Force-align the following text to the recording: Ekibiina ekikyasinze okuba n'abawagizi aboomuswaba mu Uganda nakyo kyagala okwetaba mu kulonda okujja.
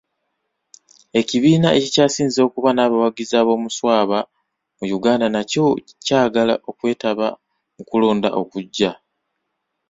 Ekibiina 1.19 1.67
ekikyasinze 1.77 2.39
okuba 2.47 2.69
n'abawagizi 2.73 3.33
aboomuswaba 3.41 4.19
mu 4.77 4.85
Uganda 4.97 5.27
nakyo 5.33 5.65
kyagala 6.05 6.53
okwetaba 6.69 7.27
mu 7.75 7.81
kulonda 7.89 8.29
okujja. 8.41 8.91